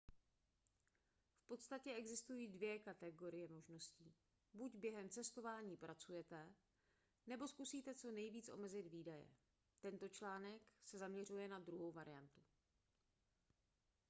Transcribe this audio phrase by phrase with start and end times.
[1.39, 4.13] v podstatě existují dvě kategorie možností
[4.53, 6.53] buď během cestování pracujete
[7.27, 9.27] nebo zkusíte co nejvíc omezit výdaje
[9.79, 12.29] tento článek se zaměřuje na druhou skupinu